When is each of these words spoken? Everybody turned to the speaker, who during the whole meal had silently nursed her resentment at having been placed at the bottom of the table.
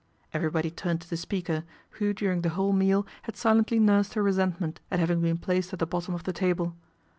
Everybody 0.33 0.71
turned 0.71 0.99
to 1.01 1.09
the 1.11 1.15
speaker, 1.15 1.63
who 1.91 2.11
during 2.11 2.41
the 2.41 2.49
whole 2.49 2.73
meal 2.73 3.05
had 3.21 3.37
silently 3.37 3.77
nursed 3.77 4.15
her 4.15 4.23
resentment 4.23 4.79
at 4.89 4.99
having 4.99 5.21
been 5.21 5.37
placed 5.37 5.73
at 5.73 5.77
the 5.77 5.85
bottom 5.85 6.15
of 6.15 6.23
the 6.23 6.33
table. 6.33 6.75